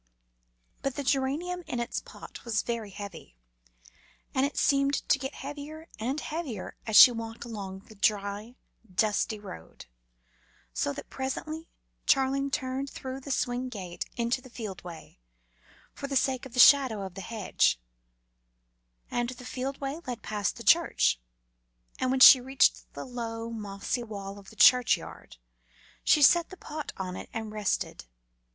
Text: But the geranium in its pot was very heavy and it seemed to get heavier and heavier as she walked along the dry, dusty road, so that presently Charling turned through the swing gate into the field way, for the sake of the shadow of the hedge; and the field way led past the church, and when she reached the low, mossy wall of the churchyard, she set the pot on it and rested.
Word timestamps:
But 0.81 0.95
the 0.95 1.03
geranium 1.03 1.61
in 1.67 1.79
its 1.79 1.99
pot 2.01 2.43
was 2.43 2.63
very 2.63 2.89
heavy 2.89 3.35
and 4.33 4.47
it 4.47 4.57
seemed 4.57 4.95
to 5.09 5.19
get 5.19 5.35
heavier 5.35 5.89
and 5.99 6.19
heavier 6.19 6.75
as 6.87 6.95
she 6.95 7.11
walked 7.11 7.45
along 7.45 7.81
the 7.81 7.93
dry, 7.93 8.55
dusty 8.91 9.37
road, 9.37 9.85
so 10.73 10.91
that 10.91 11.11
presently 11.11 11.67
Charling 12.07 12.49
turned 12.51 12.89
through 12.89 13.19
the 13.19 13.29
swing 13.29 13.69
gate 13.69 14.05
into 14.17 14.41
the 14.41 14.49
field 14.49 14.83
way, 14.83 15.19
for 15.93 16.07
the 16.07 16.15
sake 16.15 16.47
of 16.47 16.55
the 16.55 16.59
shadow 16.59 17.03
of 17.05 17.13
the 17.13 17.21
hedge; 17.21 17.79
and 19.11 19.29
the 19.29 19.45
field 19.45 19.79
way 19.79 20.01
led 20.07 20.23
past 20.23 20.55
the 20.55 20.63
church, 20.63 21.19
and 21.99 22.09
when 22.09 22.21
she 22.21 22.41
reached 22.41 22.91
the 22.93 23.05
low, 23.05 23.51
mossy 23.51 24.01
wall 24.01 24.39
of 24.39 24.49
the 24.49 24.55
churchyard, 24.55 25.37
she 26.03 26.23
set 26.23 26.49
the 26.49 26.57
pot 26.57 26.91
on 26.97 27.15
it 27.15 27.29
and 27.33 27.51
rested. 27.51 28.05